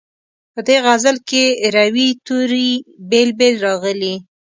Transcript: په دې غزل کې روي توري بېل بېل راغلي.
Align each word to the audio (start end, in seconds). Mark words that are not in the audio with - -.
په 0.53 0.59
دې 0.67 0.77
غزل 0.85 1.17
کې 1.29 1.43
روي 1.75 2.09
توري 2.25 2.69
بېل 3.09 3.29
بېل 3.39 3.55
راغلي. 3.65 4.15